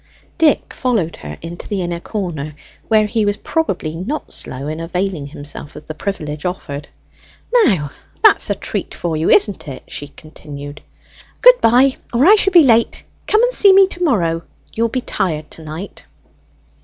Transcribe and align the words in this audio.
Dick 0.39 0.73
followed 0.73 1.17
her 1.17 1.37
into 1.43 1.67
the 1.67 1.83
inner 1.83 1.99
corner, 1.99 2.55
where 2.87 3.05
he 3.05 3.23
was 3.23 3.37
probably 3.37 3.95
not 3.95 4.33
slow 4.33 4.67
in 4.67 4.79
availing 4.79 5.27
himself 5.27 5.75
of 5.75 5.85
the 5.85 5.93
privilege 5.93 6.43
offered. 6.43 6.87
"Now 7.65 7.91
that's 8.23 8.49
a 8.49 8.55
treat 8.55 8.95
for 8.95 9.15
you, 9.15 9.29
isn't 9.29 9.67
it?" 9.67 9.83
she 9.87 10.07
continued. 10.07 10.81
"Good 11.43 11.61
bye, 11.61 11.97
or 12.11 12.25
I 12.25 12.33
shall 12.35 12.49
be 12.51 12.63
late. 12.63 13.03
Come 13.27 13.43
and 13.43 13.53
see 13.53 13.73
me 13.73 13.85
to 13.89 14.03
morrow: 14.03 14.41
you'll 14.73 14.87
be 14.89 15.01
tired 15.01 15.51
to 15.51 15.63
night." 15.63 16.03